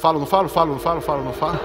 [0.00, 1.60] Falo, não falo, falo, não falo, falo, não falo.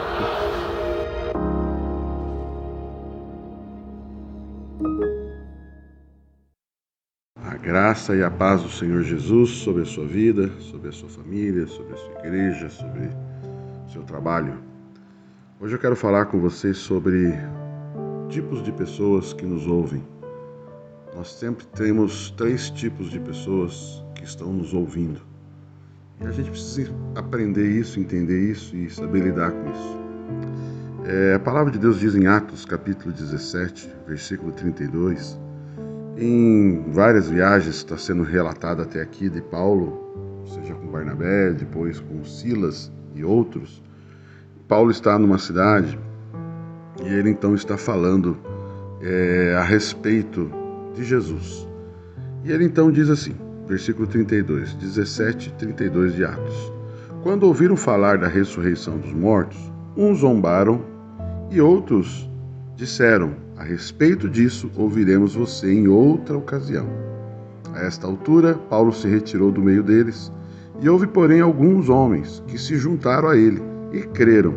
[7.38, 11.08] A graça e a paz do Senhor Jesus sobre a sua vida, sobre a sua
[11.08, 13.10] família, sobre a sua igreja, sobre
[13.88, 14.62] o seu trabalho.
[15.62, 17.32] Hoje eu quero falar com vocês sobre
[18.28, 20.06] tipos de pessoas que nos ouvem.
[21.16, 25.35] Nós sempre temos três tipos de pessoas que estão nos ouvindo.
[26.22, 30.06] A gente precisa aprender isso, entender isso e saber lidar com isso.
[31.06, 35.40] É, a palavra de Deus diz em Atos, capítulo 17, versículo 32,
[36.18, 42.24] em várias viagens está sendo relatado até aqui de Paulo, seja com Barnabé, depois com
[42.24, 43.84] Silas e outros.
[44.68, 46.00] Paulo está numa cidade
[47.04, 48.38] e ele então está falando
[49.02, 50.50] é, a respeito
[50.96, 51.68] de Jesus.
[52.44, 53.36] E ele então diz assim:
[53.68, 56.74] versículo 32, 17 e 32 de Atos.
[57.24, 59.58] Quando ouviram falar da ressurreição dos mortos,
[59.98, 60.82] uns zombaram
[61.50, 62.30] e outros
[62.76, 66.88] disseram: A respeito disso, ouviremos você em outra ocasião.
[67.74, 70.32] A esta altura, Paulo se retirou do meio deles,
[70.80, 74.54] e houve, porém, alguns homens que se juntaram a ele e creram.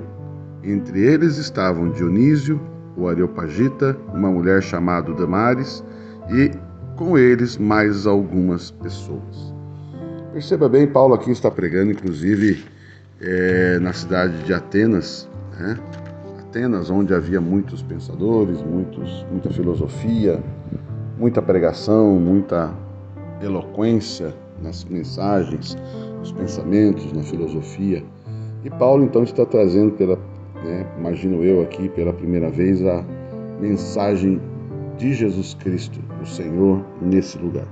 [0.62, 2.61] Entre eles estavam Dionísio,
[2.96, 5.84] o Areopagita, uma mulher chamada Damares,
[6.30, 6.50] e
[6.98, 9.54] com eles mais algumas pessoas.
[10.32, 12.64] Perceba bem, Paulo aqui está pregando, inclusive,
[13.20, 15.78] é, na cidade de Atenas, né?
[16.40, 20.42] Atenas, onde havia muitos pensadores, muitos, muita filosofia,
[21.16, 22.74] muita pregação, muita
[23.40, 25.77] eloquência nas mensagens,
[26.18, 28.02] nos pensamentos, na filosofia.
[28.64, 30.18] E Paulo então está trazendo pela,
[30.64, 33.05] né, imagino eu aqui pela primeira vez a
[33.60, 34.40] mensagem
[34.98, 37.66] de Jesus Cristo, o Senhor, nesse lugar.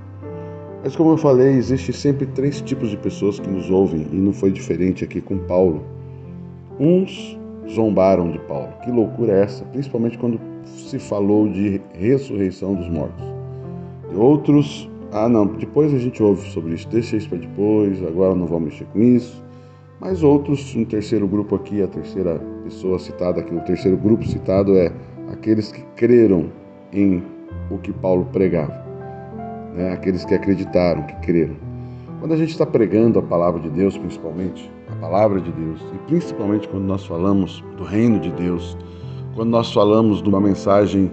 [0.83, 4.31] Mas como eu falei, existe sempre três tipos de pessoas que nos ouvem e não
[4.31, 5.83] foi diferente aqui com Paulo.
[6.79, 7.37] Uns
[7.69, 8.69] zombaram de Paulo.
[8.83, 9.65] Que loucura é essa?
[9.65, 13.25] Principalmente quando se falou de ressurreição dos mortos.
[14.11, 18.33] E outros, ah não, depois a gente ouve sobre isso, deixa isso para depois, agora
[18.33, 19.43] não vamos mexer com isso.
[19.99, 24.77] Mas outros, um terceiro grupo aqui, a terceira pessoa citada aqui, o terceiro grupo citado
[24.77, 24.91] é
[25.31, 26.45] aqueles que creram
[26.91, 27.23] em
[27.69, 28.83] o que Paulo pregava,
[29.73, 29.93] né?
[29.93, 31.55] aqueles que acreditaram, que creram.
[32.19, 35.97] Quando a gente está pregando a palavra de Deus, principalmente, a palavra de Deus, e
[36.07, 38.77] principalmente quando nós falamos do reino de Deus,
[39.35, 41.11] quando nós falamos de uma mensagem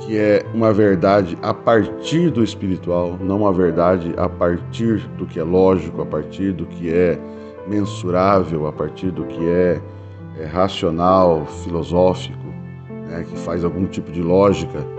[0.00, 5.40] que é uma verdade a partir do espiritual, não uma verdade a partir do que
[5.40, 7.18] é lógico, a partir do que é
[7.66, 9.80] mensurável, a partir do que é,
[10.38, 12.46] é racional, filosófico,
[13.08, 14.95] né, que faz algum tipo de lógica.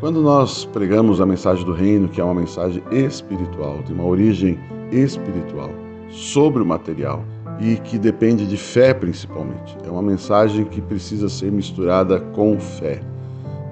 [0.00, 4.56] Quando nós pregamos a mensagem do reino, que é uma mensagem espiritual, tem uma origem
[4.92, 5.70] espiritual,
[6.08, 7.24] sobre o material
[7.58, 13.00] e que depende de fé principalmente, é uma mensagem que precisa ser misturada com fé,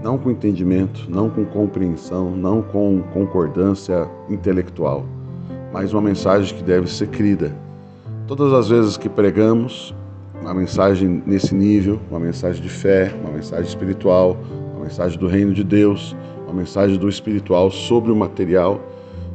[0.02, 5.06] não com entendimento, não com compreensão, não com concordância intelectual,
[5.72, 7.54] mas uma mensagem que deve ser crida.
[8.26, 9.94] Todas as vezes que pregamos,
[10.42, 14.36] uma mensagem nesse nível, uma mensagem de fé, uma mensagem espiritual,
[14.86, 18.80] mensagem do reino de Deus, uma mensagem do espiritual sobre o material.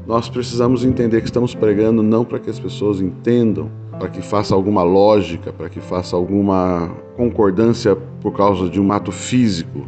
[0.07, 3.69] Nós precisamos entender que estamos pregando não para que as pessoas entendam,
[3.99, 9.11] para que faça alguma lógica, para que faça alguma concordância por causa de um ato
[9.11, 9.85] físico.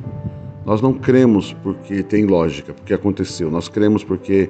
[0.65, 3.49] Nós não cremos porque tem lógica, porque aconteceu.
[3.49, 4.49] Nós cremos porque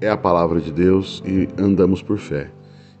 [0.00, 2.48] é a palavra de Deus e andamos por fé.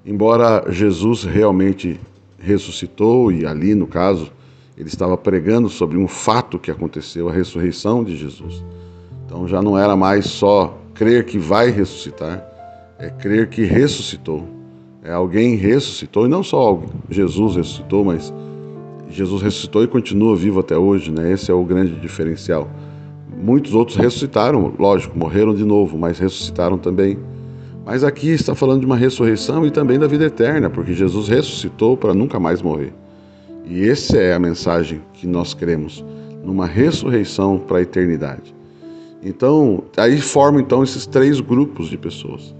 [0.04, 2.00] Embora Jesus realmente
[2.36, 4.32] ressuscitou, e ali, no caso,
[4.78, 8.62] ele estava pregando sobre um fato que aconteceu, a ressurreição de Jesus.
[9.26, 12.46] Então já não era mais só crer que vai ressuscitar,
[12.96, 14.46] é crer que ressuscitou.
[15.02, 16.80] É alguém ressuscitou, e não só
[17.10, 18.32] Jesus ressuscitou, mas
[19.10, 21.32] Jesus ressuscitou e continua vivo até hoje, né?
[21.32, 22.68] Esse é o grande diferencial.
[23.36, 27.18] Muitos outros ressuscitaram, lógico, morreram de novo, mas ressuscitaram também.
[27.84, 31.96] Mas aqui está falando de uma ressurreição e também da vida eterna, porque Jesus ressuscitou
[31.96, 32.92] para nunca mais morrer.
[33.68, 36.04] E essa é a mensagem que nós queremos,
[36.42, 38.54] numa ressurreição para a eternidade.
[39.22, 42.54] Então, aí formam então esses três grupos de pessoas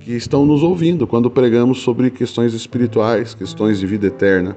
[0.00, 4.56] que estão nos ouvindo quando pregamos sobre questões espirituais, questões de vida eterna,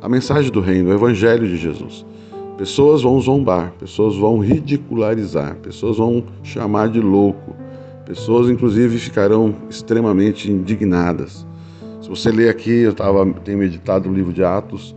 [0.00, 2.06] a mensagem do reino, o evangelho de Jesus.
[2.56, 7.54] Pessoas vão zombar, pessoas vão ridicularizar, pessoas vão chamar de louco,
[8.08, 11.46] Pessoas, inclusive, ficarão extremamente indignadas.
[12.00, 14.96] Se você ler aqui, eu tava, tenho meditado o livro de Atos,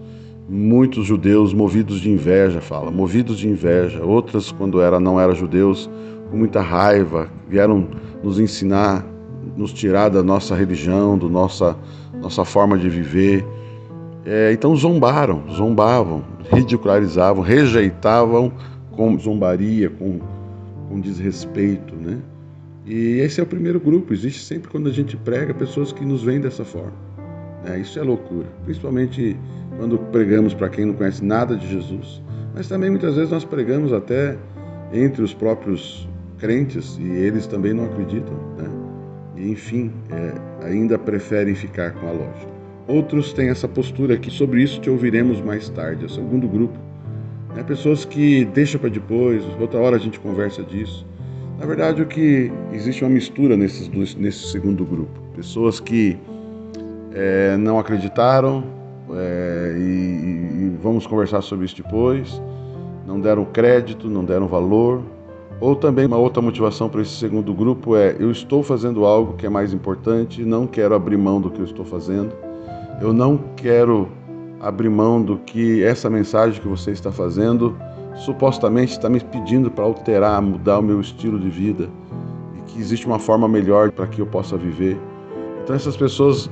[0.51, 4.03] muitos judeus movidos de inveja, fala, movidos de inveja.
[4.03, 5.89] Outras, quando era, não eram judeus,
[6.29, 7.87] com muita raiva, vieram
[8.21, 9.05] nos ensinar,
[9.55, 11.77] nos tirar da nossa religião, da nossa,
[12.21, 13.45] nossa forma de viver.
[14.25, 16.21] É, então zombaram, zombavam,
[16.51, 18.51] ridicularizavam, rejeitavam
[18.91, 20.19] com zombaria, com,
[20.89, 22.19] com desrespeito, né?
[22.85, 24.13] E esse é o primeiro grupo.
[24.13, 26.93] Existe sempre quando a gente prega pessoas que nos veem dessa forma.
[27.63, 27.79] Né?
[27.79, 29.37] Isso é loucura, principalmente
[29.81, 32.21] quando pregamos para quem não conhece nada de Jesus.
[32.53, 34.37] Mas também muitas vezes nós pregamos até
[34.93, 36.07] entre os próprios
[36.37, 38.69] crentes e eles também não acreditam, né?
[39.35, 42.51] E enfim, é, ainda preferem ficar com a lógica.
[42.87, 46.77] Outros têm essa postura que sobre isso te ouviremos mais tarde, é o segundo grupo.
[47.55, 47.63] Né?
[47.63, 51.07] Pessoas que deixam para depois, outra hora a gente conversa disso.
[51.57, 55.19] Na verdade, o que existe uma mistura nesses nesse segundo grupo.
[55.35, 56.19] Pessoas que
[57.15, 58.79] é, não acreditaram,
[59.15, 62.41] é, e, e vamos conversar sobre isso depois,
[63.05, 65.01] não deram crédito, não deram valor,
[65.59, 69.45] ou também uma outra motivação para esse segundo grupo é: eu estou fazendo algo que
[69.45, 72.33] é mais importante, não quero abrir mão do que eu estou fazendo,
[72.99, 74.09] eu não quero
[74.59, 77.75] abrir mão do que essa mensagem que você está fazendo
[78.15, 81.89] supostamente está me pedindo para alterar, mudar o meu estilo de vida.
[82.57, 84.99] E que existe uma forma melhor para que eu possa viver.
[85.63, 86.49] Então essas pessoas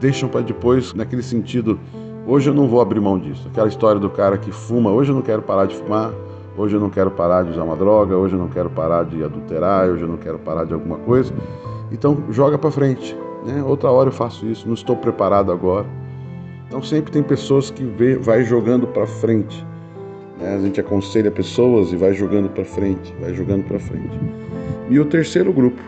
[0.00, 1.78] deixam para depois, naquele sentido,
[2.26, 3.46] hoje eu não vou abrir mão disso.
[3.48, 6.12] Aquela história do cara que fuma, hoje eu não quero parar de fumar,
[6.56, 9.22] Hoje eu não quero parar de usar uma droga, hoje eu não quero parar de
[9.22, 11.32] adulterar, hoje eu não quero parar de alguma coisa.
[11.92, 13.16] Então joga para frente.
[13.46, 13.62] Né?
[13.62, 15.86] Outra hora eu faço isso, não estou preparado agora.
[16.66, 19.64] Então sempre tem pessoas que vê, vai jogando para frente.
[20.38, 20.54] Né?
[20.54, 24.20] A gente aconselha pessoas e vai jogando para frente, vai jogando para frente.
[24.90, 25.80] E o terceiro grupo,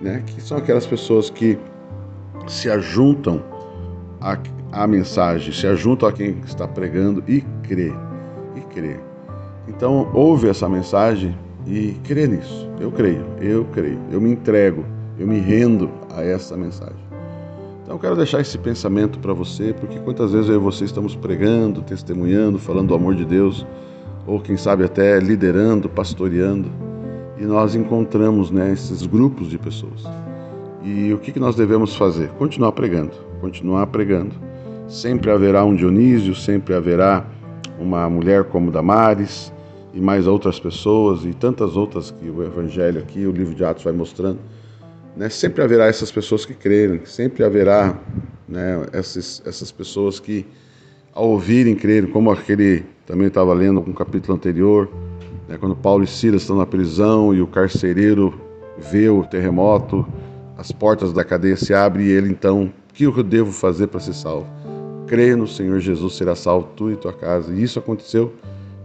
[0.00, 0.22] né?
[0.26, 1.58] que são aquelas pessoas que
[2.48, 3.42] se ajuntam
[4.26, 7.92] à, à mensagem, se ajuntam a quem está pregando e crê,
[8.56, 8.96] e crê.
[9.68, 11.36] Então, ouve essa mensagem
[11.66, 12.68] e crê nisso.
[12.80, 14.84] Eu creio, eu creio, eu me entrego,
[15.18, 17.06] eu me rendo a essa mensagem.
[17.82, 21.14] Então, eu quero deixar esse pensamento para você, porque quantas vezes eu e você estamos
[21.14, 23.64] pregando, testemunhando, falando do amor de Deus,
[24.26, 26.68] ou quem sabe até liderando, pastoreando,
[27.38, 30.02] e nós encontramos né, esses grupos de pessoas.
[30.82, 32.28] E o que nós devemos fazer?
[32.30, 34.34] Continuar pregando, continuar pregando.
[34.88, 37.24] Sempre haverá um Dionísio, sempre haverá
[37.78, 39.52] uma mulher como Damares,
[39.96, 43.82] e mais outras pessoas e tantas outras que o Evangelho aqui, o livro de Atos
[43.82, 44.38] vai mostrando,
[45.16, 45.30] né?
[45.30, 47.98] sempre haverá essas pessoas que crerem, sempre haverá
[48.46, 50.46] né, essas, essas pessoas que,
[51.14, 54.86] ao ouvirem, crerem, como aquele também estava lendo um capítulo anterior,
[55.48, 58.38] né, quando Paulo e Silas estão na prisão e o carcereiro
[58.76, 60.06] vê o terremoto,
[60.58, 62.70] as portas da cadeia se abrem e ele então,
[63.12, 64.46] que eu devo fazer para ser salvo?
[65.06, 67.52] Crê no Senhor Jesus, será salvo tu e tua casa.
[67.52, 68.32] E isso aconteceu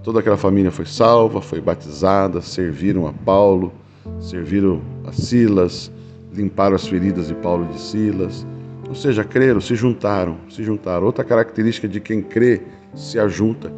[0.04, 3.72] Toda aquela família foi salva, foi batizada, serviram a Paulo,
[4.20, 5.92] serviram a Silas,
[6.34, 8.46] limparam as feridas de Paulo e de Silas.
[8.90, 11.06] Ou seja, creram, se juntaram, se juntaram.
[11.06, 12.62] Outra característica de quem crê
[12.96, 13.72] se ajunta.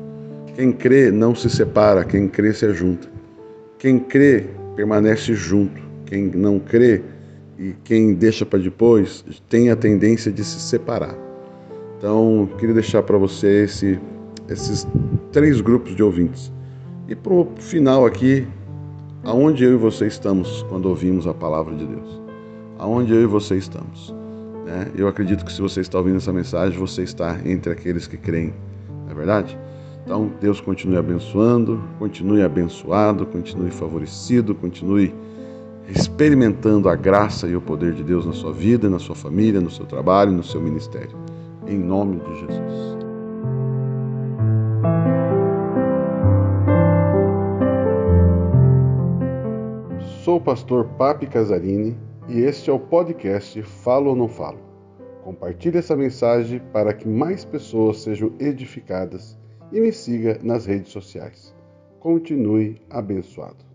[0.56, 3.09] Quem crê não se separa, quem crê se ajunta.
[3.77, 4.45] Quem crê
[4.77, 5.81] permanece junto.
[6.06, 7.01] Quem não crê
[7.58, 11.16] e quem deixa para depois tem a tendência de se separar.
[11.98, 14.00] Então, queria deixar para você esse
[14.50, 14.88] esses
[15.32, 16.52] três grupos de ouvintes.
[17.08, 18.48] E para o final aqui,
[19.24, 22.22] aonde eu e você estamos quando ouvimos a palavra de Deus?
[22.78, 24.14] Aonde eu e você estamos?
[24.66, 24.92] Né?
[24.96, 28.54] Eu acredito que se você está ouvindo essa mensagem, você está entre aqueles que creem,
[29.06, 29.57] não é verdade?
[30.06, 35.14] Então, Deus continue abençoando, continue abençoado, continue favorecido, continue
[35.87, 39.69] experimentando a graça e o poder de Deus na sua vida, na sua família, no
[39.69, 41.18] seu trabalho, no seu ministério.
[41.68, 43.04] Em nome de Jesus.
[50.23, 51.97] Sou o pastor Papi Casarini
[52.30, 54.59] e este é o podcast Falo ou Não Falo.
[55.23, 59.37] Compartilhe essa mensagem para que mais pessoas sejam edificadas
[59.71, 61.54] e me siga nas redes sociais.
[61.99, 63.72] Continue abençoado.